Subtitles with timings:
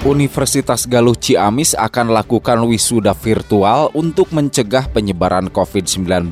[0.00, 6.24] Universitas Galuh Ciamis akan lakukan wisuda virtual untuk mencegah penyebaran COVID-19.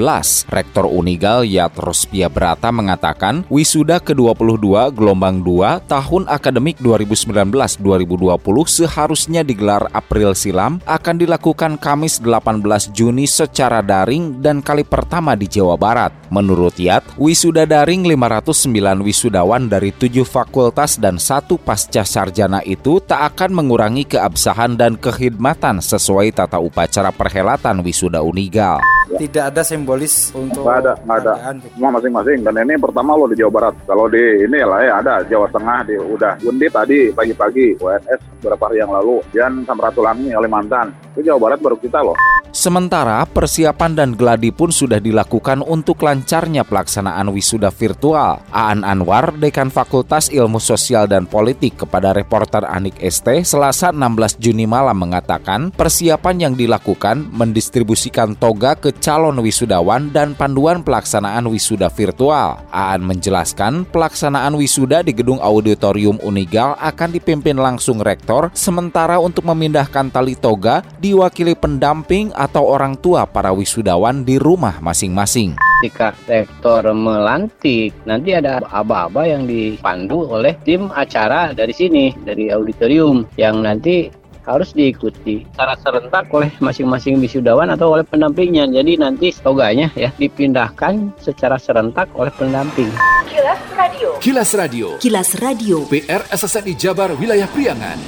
[0.48, 10.32] Rektor Unigal Yatros Brata mengatakan wisuda ke-22 gelombang 2 tahun akademik 2019-2020 seharusnya digelar April
[10.32, 12.65] silam akan dilakukan Kamis 18
[12.96, 16.16] Juni secara daring dan kali pertama di Jawa Barat.
[16.32, 23.37] Menurut Yat, wisuda daring 509 wisudawan dari 7 fakultas dan satu pasca sarjana itu tak
[23.37, 28.79] akan mengurangi keabsahan dan kehidmatan sesuai tata upacara perhelatan wisuda Unigal.
[29.10, 31.32] Tidak ada simbolis untuk Nggak ada, nggak ada.
[31.74, 32.38] Semua masing-masing.
[32.47, 33.74] Dan ini pertama lo di Jawa Barat.
[33.82, 38.71] Kalau di ini lah ya ada Jawa Tengah di udah Gundi tadi pagi-pagi WNS beberapa
[38.71, 40.95] hari yang lalu dan Samratulangi Kalimantan.
[41.19, 42.38] Itu Jawa Barat baru kita loh.
[42.49, 48.41] Sementara persiapan dan geladi pun sudah dilakukan untuk lancarnya pelaksanaan wisuda virtual.
[48.49, 54.65] Aan Anwar, Dekan Fakultas Ilmu Sosial dan Politik kepada reporter Anik ST Selasa 16 Juni
[54.65, 62.65] malam mengatakan persiapan yang dilakukan mendistribusikan toga ke calon wisudawan dan panduan pelaksanaan wisuda virtual.
[62.73, 70.09] Aan menjelaskan pelaksanaan wisuda di gedung auditorium Unigal akan dipimpin langsung rektor, sementara untuk memindahkan
[70.09, 75.59] tali toga diwakili pendamping atau orang tua para wisudawan di rumah masing-masing.
[75.83, 83.27] Ketika rektor melantik, nanti ada aba-aba yang dipandu oleh tim acara dari sini, dari auditorium,
[83.34, 84.15] yang nanti
[84.49, 88.65] harus diikuti secara serentak oleh masing-masing wisudawan atau oleh pendampingnya.
[88.72, 92.88] Jadi nanti toganya ya dipindahkan secara serentak oleh pendamping.
[93.28, 94.09] Kilas Radio.
[94.19, 94.87] Kilas Radio.
[94.97, 95.77] Kilas Radio.
[95.93, 97.98] PR SSNI Jabar Wilayah Priangan.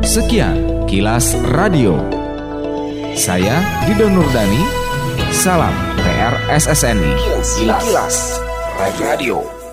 [0.00, 1.96] Sekian Kilas Radio.
[3.16, 4.60] Saya Didon Nurdani.
[5.32, 7.12] Salam PRSSNI.
[7.80, 8.38] Kilas
[9.00, 9.63] Radio.